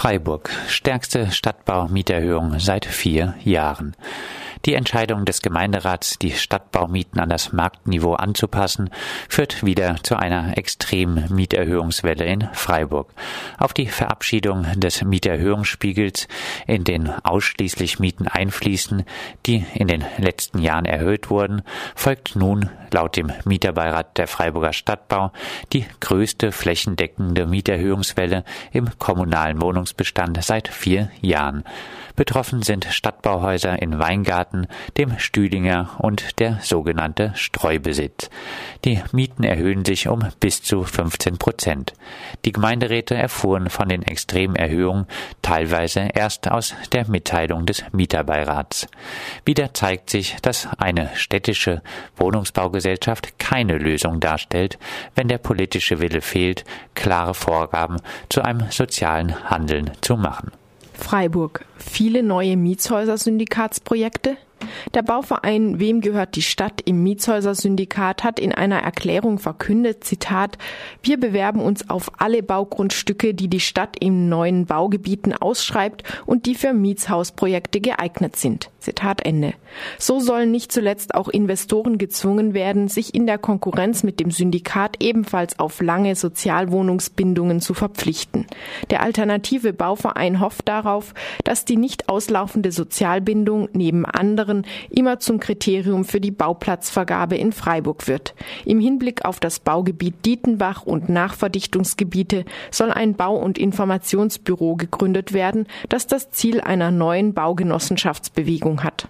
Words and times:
Freiburg. 0.00 0.48
Stärkste 0.66 1.30
Stadtbaumieterhöhung 1.30 2.58
seit 2.58 2.86
vier 2.86 3.34
Jahren. 3.44 3.94
Die 4.66 4.74
Entscheidung 4.74 5.24
des 5.24 5.40
Gemeinderats, 5.40 6.18
die 6.18 6.32
Stadtbaumieten 6.32 7.18
an 7.18 7.30
das 7.30 7.52
Marktniveau 7.52 8.12
anzupassen, 8.12 8.90
führt 9.26 9.64
wieder 9.64 9.96
zu 10.02 10.16
einer 10.16 10.58
extremen 10.58 11.34
Mieterhöhungswelle 11.34 12.26
in 12.26 12.46
Freiburg. 12.52 13.10
Auf 13.58 13.72
die 13.72 13.86
Verabschiedung 13.86 14.66
des 14.76 15.02
Mieterhöhungsspiegels, 15.02 16.28
in 16.66 16.84
den 16.84 17.08
ausschließlich 17.08 18.00
Mieten 18.00 18.28
einfließen, 18.28 19.04
die 19.46 19.64
in 19.72 19.88
den 19.88 20.04
letzten 20.18 20.58
Jahren 20.58 20.84
erhöht 20.84 21.30
wurden, 21.30 21.62
folgt 21.94 22.36
nun 22.36 22.68
laut 22.92 23.16
dem 23.16 23.32
Mieterbeirat 23.44 24.18
der 24.18 24.26
Freiburger 24.26 24.72
Stadtbau 24.72 25.32
die 25.72 25.86
größte 26.00 26.52
flächendeckende 26.52 27.46
Mieterhöhungswelle 27.46 28.44
im 28.72 28.98
kommunalen 28.98 29.62
Wohnungsbestand 29.62 30.42
seit 30.42 30.68
vier 30.68 31.10
Jahren. 31.20 31.64
Betroffen 32.16 32.62
sind 32.62 32.84
Stadtbauhäuser 32.84 33.80
in 33.80 33.98
Weingarten, 33.98 34.49
dem 34.96 35.18
Stüdinger 35.18 35.90
und 35.98 36.38
der 36.40 36.58
sogenannte 36.62 37.32
Streubesitz. 37.34 38.30
Die 38.84 39.00
Mieten 39.12 39.44
erhöhen 39.44 39.84
sich 39.84 40.08
um 40.08 40.26
bis 40.40 40.62
zu 40.62 40.84
15 40.84 41.38
Prozent. 41.38 41.94
Die 42.44 42.52
Gemeinderäte 42.52 43.14
erfuhren 43.14 43.70
von 43.70 43.88
den 43.88 44.02
Extremerhöhungen 44.02 45.06
teilweise 45.42 46.08
erst 46.14 46.50
aus 46.50 46.74
der 46.92 47.08
Mitteilung 47.08 47.66
des 47.66 47.84
Mieterbeirats. 47.92 48.86
Wieder 49.44 49.74
zeigt 49.74 50.10
sich, 50.10 50.36
dass 50.42 50.68
eine 50.78 51.10
städtische 51.14 51.82
Wohnungsbaugesellschaft 52.16 53.38
keine 53.38 53.78
Lösung 53.78 54.20
darstellt, 54.20 54.78
wenn 55.14 55.28
der 55.28 55.38
politische 55.38 56.00
Wille 56.00 56.20
fehlt, 56.20 56.64
klare 56.94 57.34
Vorgaben 57.34 57.96
zu 58.28 58.42
einem 58.42 58.70
sozialen 58.70 59.50
Handeln 59.50 59.90
zu 60.00 60.16
machen. 60.16 60.52
Freiburg. 61.00 61.64
Viele 61.76 62.22
neue 62.22 62.56
Mietshäuser-Syndikatsprojekte? 62.56 64.36
Der 64.94 65.02
Bauverein 65.02 65.80
Wem 65.80 66.00
gehört 66.00 66.36
die 66.36 66.42
Stadt 66.42 66.80
im 66.84 67.02
Mietshäuser-Syndikat 67.02 68.24
hat 68.24 68.38
in 68.38 68.52
einer 68.52 68.78
Erklärung 68.78 69.38
verkündet, 69.38 70.04
Zitat, 70.04 70.58
wir 71.02 71.18
bewerben 71.18 71.60
uns 71.60 71.88
auf 71.88 72.10
alle 72.20 72.42
Baugrundstücke, 72.42 73.34
die 73.34 73.48
die 73.48 73.60
Stadt 73.60 73.96
in 73.98 74.28
neuen 74.28 74.66
Baugebieten 74.66 75.32
ausschreibt 75.32 76.04
und 76.26 76.46
die 76.46 76.54
für 76.54 76.72
Mietshausprojekte 76.72 77.80
geeignet 77.80 78.36
sind. 78.36 78.70
Zitat 78.80 79.24
Ende. 79.24 79.54
So 79.98 80.20
sollen 80.20 80.50
nicht 80.50 80.72
zuletzt 80.72 81.14
auch 81.14 81.28
Investoren 81.28 81.98
gezwungen 81.98 82.54
werden, 82.54 82.88
sich 82.88 83.14
in 83.14 83.26
der 83.26 83.38
Konkurrenz 83.38 84.02
mit 84.02 84.20
dem 84.20 84.30
Syndikat 84.30 84.96
ebenfalls 85.00 85.58
auf 85.58 85.80
lange 85.80 86.16
Sozialwohnungsbindungen 86.16 87.60
zu 87.60 87.74
verpflichten. 87.74 88.46
Der 88.90 89.02
alternative 89.02 89.72
Bauverein 89.72 90.40
hofft 90.40 90.68
darauf, 90.68 91.14
dass 91.44 91.64
die 91.64 91.76
nicht 91.76 92.08
auslaufende 92.08 92.72
Sozialbindung 92.72 93.68
neben 93.72 94.04
anderen 94.04 94.66
immer 94.90 95.18
zum 95.20 95.40
Kriterium 95.40 96.04
für 96.04 96.20
die 96.20 96.30
Bauplatzvergabe 96.30 97.36
in 97.36 97.52
Freiburg 97.52 98.08
wird. 98.08 98.34
Im 98.64 98.80
Hinblick 98.80 99.24
auf 99.24 99.40
das 99.40 99.60
Baugebiet 99.60 100.24
Dietenbach 100.24 100.82
und 100.82 101.08
Nachverdichtungsgebiete 101.08 102.44
soll 102.70 102.90
ein 102.90 103.14
Bau- 103.14 103.38
und 103.38 103.58
Informationsbüro 103.58 104.76
gegründet 104.76 105.32
werden, 105.32 105.66
das 105.88 106.06
das 106.06 106.30
Ziel 106.30 106.60
einer 106.60 106.90
neuen 106.90 107.34
Baugenossenschaftsbewegung 107.34 108.69
hat. 108.78 109.08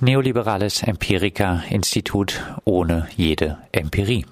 Neoliberales 0.00 0.82
Empiriker-Institut 0.82 2.40
ohne 2.64 3.08
jede 3.16 3.58
Empirie. 3.72 4.24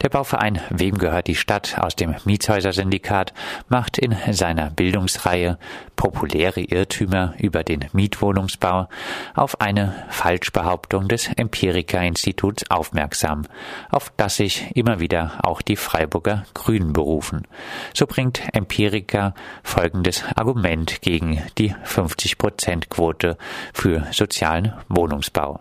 Der 0.00 0.08
Bauverein 0.08 0.60
Wem 0.70 0.98
gehört 0.98 1.26
die 1.26 1.34
Stadt 1.34 1.78
aus 1.78 1.94
dem 1.96 2.14
Mietshäuser-Syndikat 2.24 3.32
macht 3.68 3.98
in 3.98 4.16
seiner 4.30 4.70
Bildungsreihe 4.70 5.58
populäre 5.96 6.60
Irrtümer 6.60 7.34
über 7.38 7.62
den 7.62 7.84
Mietwohnungsbau 7.92 8.88
auf 9.34 9.60
eine 9.60 10.04
Falschbehauptung 10.08 11.08
des 11.08 11.28
Empiriker-Instituts 11.28 12.70
aufmerksam, 12.70 13.46
auf 13.90 14.12
das 14.16 14.36
sich 14.36 14.74
immer 14.74 15.00
wieder 15.00 15.38
auch 15.42 15.62
die 15.62 15.76
Freiburger 15.76 16.44
Grünen 16.54 16.92
berufen. 16.92 17.46
So 17.94 18.06
bringt 18.06 18.42
Empiriker 18.52 19.34
folgendes 19.62 20.24
Argument 20.34 21.02
gegen 21.02 21.42
die 21.58 21.74
50-Prozent-Quote 21.74 23.36
für 23.72 24.06
sozialen 24.10 24.72
Wohnungsbau. 24.88 25.60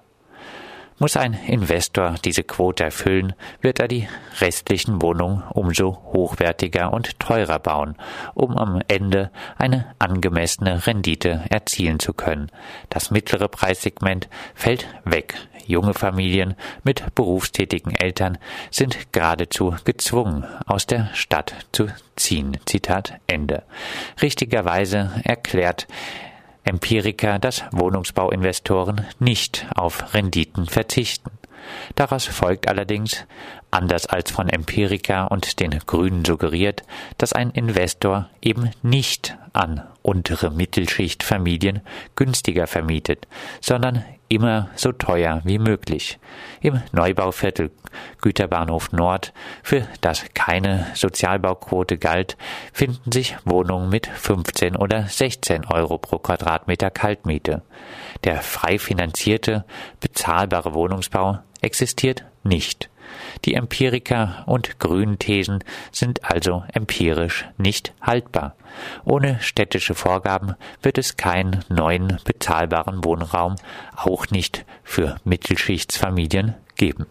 Muss 1.02 1.18
ein 1.18 1.34
Investor 1.34 2.14
diese 2.24 2.44
Quote 2.44 2.84
erfüllen, 2.84 3.34
wird 3.60 3.80
er 3.80 3.88
die 3.88 4.08
restlichen 4.40 5.02
Wohnungen 5.02 5.42
umso 5.50 5.98
hochwertiger 6.14 6.94
und 6.94 7.20
teurer 7.20 7.58
bauen, 7.58 7.96
um 8.36 8.56
am 8.56 8.84
Ende 8.88 9.32
eine 9.58 9.96
angemessene 9.98 10.86
Rendite 10.86 11.44
erzielen 11.50 11.98
zu 11.98 12.14
können. 12.14 12.52
Das 12.90 13.10
mittlere 13.10 13.48
Preissegment 13.48 14.30
fällt 14.54 14.86
weg. 15.04 15.34
Junge 15.66 15.96
Familien 15.96 16.54
mit 16.84 17.16
berufstätigen 17.16 17.96
Eltern 17.96 18.38
sind 18.70 19.12
geradezu 19.12 19.74
gezwungen, 19.84 20.46
aus 20.68 20.86
der 20.86 21.10
Stadt 21.16 21.56
zu 21.72 21.88
ziehen. 22.16 22.58
Zitat 22.68 23.16
Ende. 23.26 23.64
Richtigerweise 24.22 25.10
erklärt 25.24 25.88
Empiriker, 26.64 27.40
dass 27.40 27.64
Wohnungsbauinvestoren 27.72 29.06
nicht 29.20 29.66
auf 29.76 30.14
Renditen 30.14 30.68
verzichten. 30.68 31.32
Daraus 31.96 32.26
folgt 32.26 32.68
allerdings, 32.68 33.26
anders 33.70 34.06
als 34.08 34.32
von 34.32 34.50
Empiriker 34.50 35.32
und 35.32 35.60
den 35.60 35.78
Grünen 35.86 36.26
suggeriert, 36.26 36.84
dass 37.18 37.34
ein 37.34 37.52
Investor 37.52 38.30
eben 38.42 38.72
nicht 38.82 39.38
an 39.54 39.84
untere 40.02 40.50
Mittelschichtfamilien 40.50 41.82
günstiger 42.16 42.68
vermietet, 42.68 43.28
sondern 43.60 44.04
immer 44.32 44.70
so 44.76 44.92
teuer 44.94 45.42
wie 45.44 45.60
möglich. 45.60 46.18
Im 46.62 46.82
Neubauviertel 46.94 47.70
Güterbahnhof 48.22 48.94
Nord, 48.94 49.34
für 49.62 49.86
das 50.00 50.26
keine 50.34 50.88
Sozialbauquote 50.94 51.98
galt, 51.98 52.38
finden 52.72 53.12
sich 53.12 53.36
Wohnungen 53.44 53.90
mit 53.90 54.08
15 54.08 54.78
oder 54.78 55.06
16 55.08 55.66
Euro 55.66 55.98
pro 55.98 56.18
Quadratmeter 56.18 56.90
Kaltmiete. 56.90 57.62
Der 58.24 58.42
frei 58.42 58.80
finanzierte, 58.80 59.66
bezahlbare 60.00 60.74
Wohnungsbau 60.74 61.40
existiert 61.62 62.24
nicht. 62.44 62.91
Die 63.46 63.54
Empiriker 63.54 64.44
und 64.46 64.80
grünen 64.80 65.20
Thesen 65.20 65.64
sind 65.92 66.24
also 66.24 66.64
empirisch 66.74 67.46
nicht 67.58 67.94
haltbar. 68.02 68.56
Ohne 69.06 69.40
städtische 69.42 69.96
Vorgaben 69.96 70.56
wird 70.82 70.98
es 70.98 71.18
keinen 71.18 71.64
neuen 71.70 72.18
bezahlbaren 72.24 73.04
Wohnraum, 73.04 73.56
auch 73.96 74.28
nicht 74.30 74.66
für 74.84 75.18
Mittelschichtsfamilien, 75.24 76.56
geben. 76.76 77.06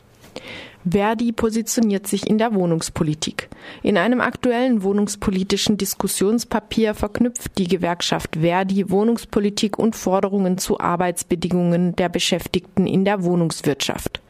Verdi 0.89 1.33
positioniert 1.33 2.07
sich 2.07 2.27
in 2.27 2.39
der 2.39 2.55
Wohnungspolitik. 2.55 3.51
In 3.83 3.99
einem 3.99 4.23
aktuellen 4.23 4.83
wohnungspolitischen 4.83 5.77
Diskussionspapier 5.77 6.95
verknüpft 6.95 7.59
die 7.59 7.69
Gewerkschaft 7.69 8.37
Verdi 8.41 8.89
Wohnungspolitik 8.89 9.79
und 9.79 9.95
Forderungen 9.95 10.57
zu 10.57 10.81
Arbeitsbedingungen 10.81 11.97
der 11.97 12.09
Beschäftigten 12.09 12.87
in 12.87 13.05
der 13.05 13.25
Wohnungswirtschaft. 13.25 14.23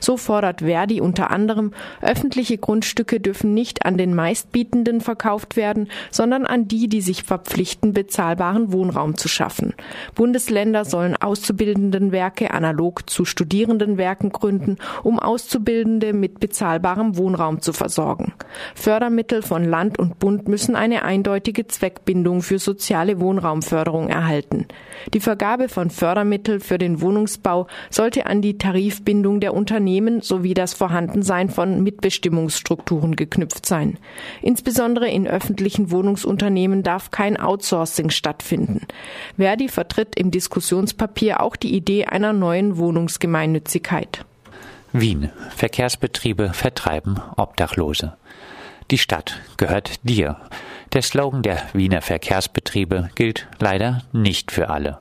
So 0.00 0.16
fordert 0.16 0.60
Verdi 0.60 1.00
unter 1.00 1.30
anderem, 1.30 1.72
öffentliche 2.00 2.58
Grundstücke 2.58 3.20
dürfen 3.20 3.54
nicht 3.54 3.86
an 3.86 3.96
den 3.96 4.14
Meistbietenden 4.14 5.00
verkauft 5.00 5.56
werden, 5.56 5.88
sondern 6.10 6.46
an 6.46 6.68
die, 6.68 6.88
die 6.88 7.00
sich 7.00 7.22
verpflichten, 7.22 7.92
bezahlbaren 7.92 8.72
Wohnraum 8.72 9.16
zu 9.16 9.28
schaffen. 9.28 9.74
Bundesländer 10.14 10.84
sollen 10.84 11.16
Auszubildendenwerke 11.16 12.52
analog 12.52 13.08
zu 13.08 13.24
Studierendenwerken 13.24 14.30
gründen, 14.30 14.78
um 15.02 15.18
Auszubildende 15.18 16.12
mit 16.12 16.40
bezahlbarem 16.40 17.16
Wohnraum 17.16 17.60
zu 17.60 17.72
versorgen. 17.72 18.32
Fördermittel 18.74 19.42
von 19.42 19.64
Land 19.64 19.98
und 19.98 20.18
Bund 20.18 20.48
müssen 20.48 20.76
eine 20.76 21.02
eindeutige 21.04 21.66
Zweckbindung 21.66 22.42
für 22.42 22.58
soziale 22.58 23.20
Wohnraumförderung 23.20 24.08
erhalten. 24.08 24.66
Die 25.14 25.20
Vergabe 25.20 25.68
von 25.68 25.90
Fördermitteln 25.90 26.60
für 26.60 26.78
den 26.78 27.00
Wohnungsbau 27.00 27.66
sollte 27.90 28.26
an 28.26 28.42
die 28.42 28.58
Tarifbindung 28.58 29.40
der 29.40 29.49
Unternehmen 29.52 30.20
sowie 30.20 30.54
das 30.54 30.74
Vorhandensein 30.74 31.48
von 31.48 31.82
Mitbestimmungsstrukturen 31.82 33.16
geknüpft 33.16 33.66
sein. 33.66 33.98
Insbesondere 34.42 35.08
in 35.08 35.26
öffentlichen 35.26 35.90
Wohnungsunternehmen 35.90 36.82
darf 36.82 37.10
kein 37.10 37.36
Outsourcing 37.38 38.10
stattfinden. 38.10 38.86
Verdi 39.36 39.68
vertritt 39.68 40.16
im 40.16 40.30
Diskussionspapier 40.30 41.40
auch 41.40 41.56
die 41.56 41.74
Idee 41.74 42.06
einer 42.06 42.32
neuen 42.32 42.76
Wohnungsgemeinnützigkeit. 42.76 44.24
Wien. 44.92 45.30
Verkehrsbetriebe 45.54 46.52
vertreiben 46.52 47.20
Obdachlose. 47.36 48.14
Die 48.90 48.98
Stadt 48.98 49.40
gehört 49.56 50.00
dir. 50.08 50.36
Der 50.92 51.02
Slogan 51.02 51.42
der 51.42 51.62
Wiener 51.72 52.02
Verkehrsbetriebe 52.02 53.10
gilt 53.14 53.46
leider 53.60 54.02
nicht 54.12 54.50
für 54.50 54.68
alle. 54.68 54.98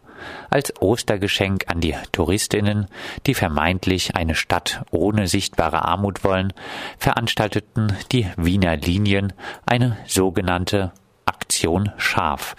Als 0.49 0.73
Ostergeschenk 0.81 1.65
an 1.67 1.81
die 1.81 1.95
Touristinnen, 2.11 2.87
die 3.25 3.33
vermeintlich 3.33 4.15
eine 4.15 4.35
Stadt 4.35 4.81
ohne 4.91 5.27
sichtbare 5.27 5.85
Armut 5.85 6.23
wollen, 6.23 6.53
veranstalteten 6.97 7.95
die 8.11 8.27
Wiener 8.37 8.77
Linien 8.77 9.33
eine 9.65 9.97
sogenannte 10.07 10.91
Operation 11.59 11.91
Schaf 11.97 12.55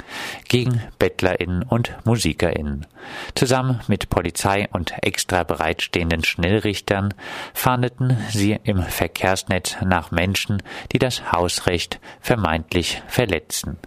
gegen 0.49 0.83
BettlerInnen 0.99 1.63
und 1.63 1.97
MusikerInnen. 2.05 2.87
Zusammen 3.35 3.81
mit 3.89 4.11
Polizei 4.11 4.69
und 4.73 4.93
extra 5.03 5.43
bereitstehenden 5.43 6.23
Schnellrichtern 6.23 7.15
fahndeten 7.55 8.17
sie 8.31 8.59
im 8.65 8.83
Verkehrsnetz 8.83 9.77
nach 9.83 10.11
Menschen, 10.11 10.63
die 10.93 10.99
das 10.99 11.33
Hausrecht 11.33 11.99
vermeintlich 12.21 13.03
verletzen. 13.09 13.79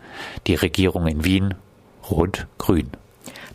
Die 0.48 0.56
Regierung 0.56 1.08
in 1.08 1.24
Wien 1.24 1.54
rot-grün. 2.10 2.90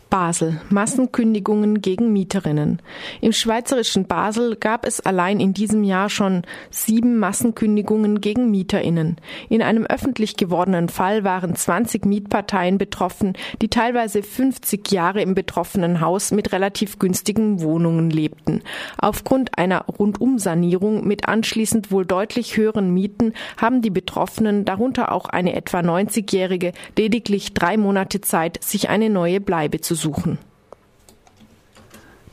Basel. 0.09 0.59
Massenkündigungen 0.69 1.81
gegen 1.81 2.11
Mieterinnen. 2.11 2.81
Im 3.21 3.31
schweizerischen 3.31 4.05
Basel 4.05 4.55
gab 4.55 4.85
es 4.85 4.99
allein 5.01 5.39
in 5.39 5.53
diesem 5.53 5.83
Jahr 5.83 6.09
schon 6.09 6.41
sieben 6.71 7.19
Massenkündigungen 7.19 8.19
gegen 8.19 8.49
Mieterinnen. 8.49 9.17
In 9.49 9.61
einem 9.61 9.85
öffentlich 9.85 10.35
gewordenen 10.35 10.89
Fall 10.89 11.23
waren 11.23 11.55
20 11.55 12.05
Mietparteien 12.05 12.79
betroffen, 12.79 13.33
die 13.61 13.67
teilweise 13.67 14.23
50 14.23 14.91
Jahre 14.91 15.21
im 15.21 15.35
betroffenen 15.35 16.01
Haus 16.01 16.31
mit 16.31 16.53
relativ 16.53 16.97
günstigen 16.97 17.61
Wohnungen 17.61 18.09
lebten. 18.09 18.63
Aufgrund 18.97 19.59
einer 19.59 19.85
Rundumsanierung 19.85 21.05
mit 21.05 21.27
anschließend 21.27 21.91
wohl 21.91 22.05
deutlich 22.05 22.57
höheren 22.57 22.91
Mieten 22.93 23.33
haben 23.57 23.83
die 23.83 23.91
Betroffenen, 23.91 24.65
darunter 24.65 25.11
auch 25.11 25.25
eine 25.25 25.53
etwa 25.53 25.81
90-Jährige, 25.81 26.71
lediglich 26.97 27.53
drei 27.53 27.77
Monate 27.77 28.21
Zeit, 28.21 28.63
sich 28.63 28.89
eine 28.89 29.11
neue 29.11 29.39
Bleibe 29.39 29.81
zu 29.81 29.98
suchen. 29.99 30.39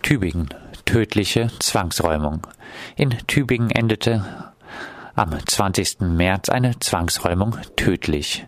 Tübingen. 0.02 0.48
Tödliche 0.84 1.50
Zwangsräumung. 1.58 2.46
In 2.94 3.10
Tübingen 3.26 3.70
endete 3.70 4.24
am 5.16 5.30
20. 5.44 6.00
März 6.00 6.48
eine 6.48 6.78
Zwangsräumung 6.78 7.56
tödlich. 7.74 8.46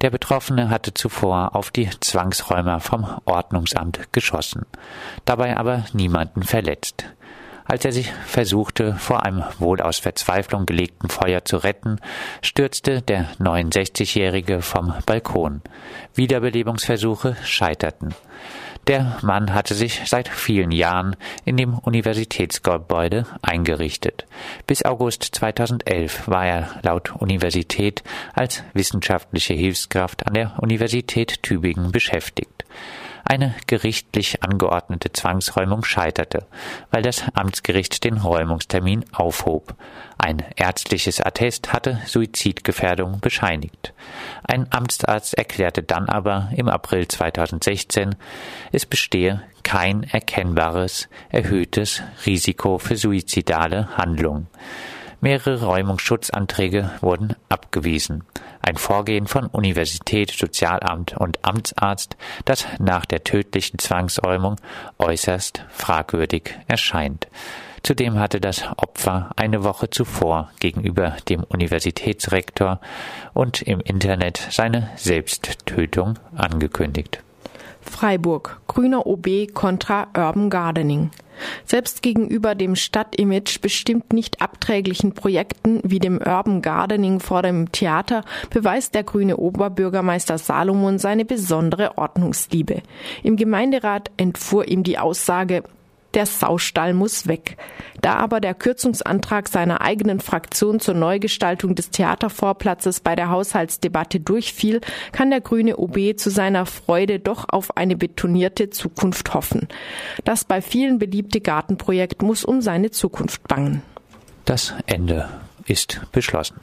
Der 0.00 0.10
Betroffene 0.10 0.70
hatte 0.70 0.94
zuvor 0.94 1.56
auf 1.56 1.70
die 1.70 1.88
Zwangsräumer 2.00 2.80
vom 2.80 3.06
Ordnungsamt 3.24 4.12
geschossen, 4.12 4.66
dabei 5.24 5.56
aber 5.56 5.84
niemanden 5.92 6.42
verletzt. 6.42 7.06
Als 7.64 7.84
er 7.84 7.92
sich 7.92 8.12
versuchte, 8.26 8.94
vor 8.94 9.24
einem 9.24 9.44
wohl 9.58 9.80
aus 9.80 9.98
Verzweiflung 9.98 10.66
gelegten 10.66 11.08
Feuer 11.08 11.44
zu 11.44 11.58
retten, 11.58 11.98
stürzte 12.42 13.02
der 13.02 13.28
69-Jährige 13.38 14.62
vom 14.62 14.94
Balkon. 15.06 15.62
Wiederbelebungsversuche 16.14 17.36
scheiterten. 17.44 18.14
Der 18.88 19.18
Mann 19.22 19.54
hatte 19.54 19.74
sich 19.74 20.02
seit 20.06 20.26
vielen 20.26 20.72
Jahren 20.72 21.14
in 21.44 21.56
dem 21.56 21.78
Universitätsgebäude 21.78 23.26
eingerichtet. 23.40 24.26
Bis 24.66 24.84
August 24.84 25.22
2011 25.22 26.26
war 26.26 26.44
er 26.44 26.80
laut 26.82 27.14
Universität 27.14 28.02
als 28.34 28.64
wissenschaftliche 28.74 29.54
Hilfskraft 29.54 30.26
an 30.26 30.34
der 30.34 30.58
Universität 30.58 31.44
Tübingen 31.44 31.92
beschäftigt. 31.92 32.64
Eine 33.24 33.54
gerichtlich 33.66 34.42
angeordnete 34.42 35.12
Zwangsräumung 35.12 35.84
scheiterte, 35.84 36.46
weil 36.90 37.02
das 37.02 37.24
Amtsgericht 37.34 38.04
den 38.04 38.18
Räumungstermin 38.18 39.04
aufhob. 39.12 39.74
Ein 40.18 40.44
ärztliches 40.56 41.20
Attest 41.20 41.72
hatte 41.72 42.00
Suizidgefährdung 42.06 43.20
bescheinigt. 43.20 43.94
Ein 44.42 44.66
Amtsarzt 44.70 45.34
erklärte 45.34 45.82
dann 45.82 46.08
aber 46.08 46.50
im 46.56 46.68
April 46.68 47.08
2016, 47.08 48.14
es 48.72 48.86
bestehe 48.86 49.42
kein 49.62 50.02
erkennbares 50.02 51.08
erhöhtes 51.30 52.02
Risiko 52.26 52.78
für 52.78 52.96
suizidale 52.96 53.96
Handlungen. 53.96 54.48
Mehrere 55.24 55.64
Räumungsschutzanträge 55.64 56.90
wurden 57.00 57.36
abgewiesen. 57.48 58.24
Ein 58.60 58.76
Vorgehen 58.76 59.28
von 59.28 59.46
Universität, 59.46 60.32
Sozialamt 60.32 61.16
und 61.16 61.44
Amtsarzt, 61.44 62.16
das 62.44 62.66
nach 62.80 63.06
der 63.06 63.22
tödlichen 63.22 63.78
Zwangsräumung 63.78 64.56
äußerst 64.98 65.64
fragwürdig 65.70 66.58
erscheint. 66.66 67.28
Zudem 67.84 68.18
hatte 68.18 68.40
das 68.40 68.64
Opfer 68.76 69.30
eine 69.36 69.62
Woche 69.62 69.90
zuvor 69.90 70.50
gegenüber 70.58 71.16
dem 71.28 71.44
Universitätsrektor 71.44 72.80
und 73.32 73.62
im 73.62 73.78
Internet 73.78 74.48
seine 74.50 74.90
Selbsttötung 74.96 76.18
angekündigt. 76.34 77.22
Freiburg. 77.82 78.60
Grüner 78.66 79.06
OB 79.06 79.52
kontra 79.52 80.08
Urban 80.16 80.50
Gardening. 80.50 81.10
Selbst 81.64 82.02
gegenüber 82.02 82.54
dem 82.54 82.76
Stadtimage 82.76 83.58
bestimmt 83.60 84.12
nicht 84.12 84.40
abträglichen 84.40 85.12
Projekten 85.12 85.80
wie 85.82 85.98
dem 85.98 86.18
Urban 86.18 86.62
Gardening 86.62 87.20
vor 87.20 87.42
dem 87.42 87.72
Theater 87.72 88.24
beweist 88.50 88.94
der 88.94 89.02
grüne 89.02 89.36
Oberbürgermeister 89.36 90.38
Salomon 90.38 90.98
seine 90.98 91.24
besondere 91.24 91.98
Ordnungsliebe. 91.98 92.82
Im 93.22 93.36
Gemeinderat 93.36 94.10
entfuhr 94.16 94.68
ihm 94.68 94.82
die 94.82 94.98
Aussage, 94.98 95.62
der 96.14 96.26
Saustall 96.26 96.94
muss 96.94 97.26
weg. 97.26 97.56
Da 98.00 98.14
aber 98.14 98.40
der 98.40 98.54
Kürzungsantrag 98.54 99.48
seiner 99.48 99.80
eigenen 99.80 100.20
Fraktion 100.20 100.80
zur 100.80 100.94
Neugestaltung 100.94 101.74
des 101.74 101.90
Theatervorplatzes 101.90 103.00
bei 103.00 103.14
der 103.14 103.30
Haushaltsdebatte 103.30 104.20
durchfiel, 104.20 104.80
kann 105.12 105.30
der 105.30 105.40
grüne 105.40 105.76
OB 105.76 106.16
zu 106.16 106.30
seiner 106.30 106.66
Freude 106.66 107.18
doch 107.18 107.46
auf 107.48 107.76
eine 107.76 107.96
betonierte 107.96 108.70
Zukunft 108.70 109.34
hoffen. 109.34 109.68
Das 110.24 110.44
bei 110.44 110.60
vielen 110.62 110.98
beliebte 110.98 111.40
Gartenprojekt 111.40 112.22
muss 112.22 112.44
um 112.44 112.60
seine 112.60 112.90
Zukunft 112.90 113.46
bangen. 113.48 113.82
Das 114.44 114.74
Ende 114.86 115.28
ist 115.66 116.00
beschlossen. 116.12 116.56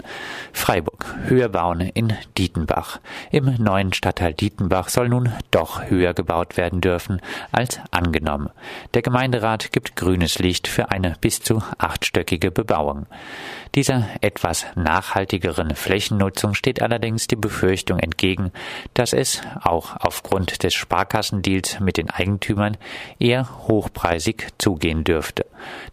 Freiburg, 0.54 1.06
höher 1.26 1.50
bauen 1.50 1.82
in 1.82 2.14
Dietenbach. 2.38 3.00
Im 3.32 3.56
neuen 3.58 3.94
Stadtteil 3.94 4.34
Dietenbach 4.34 4.90
soll 4.90 5.10
nun 5.10 5.32
doch 5.52 5.90
höher 5.90 6.14
gebaut 6.14 6.58
werden 6.58 6.82
dürfen 6.82 7.22
als 7.52 7.80
angenommen. 7.92 8.50
Der 8.94 9.02
Gemeinderat 9.02 9.72
gibt 9.72 9.96
grünes 9.96 10.40
Licht 10.40 10.68
für 10.68 10.92
eine 10.92 11.16
bis 11.22 11.42
zu 11.42 11.62
achtstöckige 11.78 12.52
Bebauung. 12.52 13.06
Dieser 13.76 14.08
etwas 14.22 14.66
nachhaltigeren 14.76 15.76
Flächennutzung 15.76 16.56
steht 16.56 16.82
allerdings 16.82 17.28
die 17.28 17.36
Befürchtung 17.36 18.00
entgegen, 18.00 18.52
dass 18.96 19.14
es 19.14 19.42
auch 19.62 19.96
aufgrund 19.98 20.64
des 20.64 20.74
Sparkassendeals 20.74 21.80
mit 21.80 21.98
den 21.98 22.10
Eigentümern 22.10 22.78
eher 23.20 23.48
hochpreisig 23.68 24.48
zugehen 24.58 25.04
dürfte. 25.04 25.46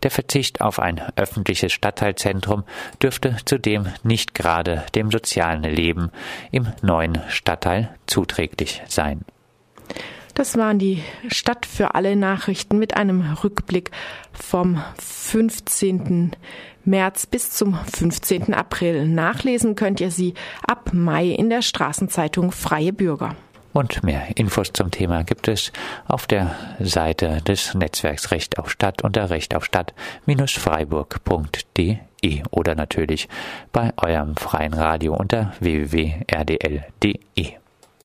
Der 0.02 0.11
Verzicht 0.11 0.62
auf 0.62 0.78
ein 0.78 1.02
öffentliches 1.17 1.73
Stadtteilzentrum 1.73 2.64
dürfte 3.02 3.37
zudem 3.44 3.87
nicht 4.02 4.34
gerade 4.34 4.84
dem 4.94 5.11
sozialen 5.11 5.62
Leben 5.62 6.11
im 6.50 6.69
neuen 6.82 7.20
Stadtteil 7.28 7.94
zuträglich 8.06 8.82
sein. 8.88 9.25
Das 10.35 10.59
waren 10.59 10.78
die 10.78 11.02
Stadt 11.28 11.64
für 11.64 11.95
alle 11.95 12.14
Nachrichten 12.14 12.78
mit 12.78 12.95
einem 12.95 13.23
Rückblick 13.42 13.90
vom 14.35 14.83
15. 14.99 16.37
März 16.87 17.26
bis 17.26 17.50
zum 17.50 17.75
15. 17.75 18.55
April. 18.55 19.07
Nachlesen 19.07 19.75
könnt 19.75 20.00
ihr 20.00 20.11
sie 20.11 20.33
ab 20.66 20.90
Mai 20.93 21.26
in 21.26 21.50
der 21.50 21.61
Straßenzeitung 21.62 22.52
Freie 22.52 22.93
Bürger. 22.93 23.37
Und 23.73 24.02
mehr 24.02 24.37
Infos 24.37 24.73
zum 24.73 24.90
Thema 24.90 25.23
gibt 25.23 25.47
es 25.49 25.73
auf 26.09 26.26
der 26.26 26.57
Seite 26.81 27.43
des 27.43 27.75
Netzwerks 27.75 28.31
Recht 28.31 28.59
auf 28.59 28.71
Stadt 28.71 29.02
unter 29.02 29.28
rechtaufstadt-freiburg.de 29.28 31.99
oder 32.50 32.75
natürlich 32.75 33.28
bei 33.73 33.93
eurem 33.99 34.35
freien 34.37 34.73
Radio 34.73 35.14
unter 35.14 35.52
www.rdl.de. 35.61 37.57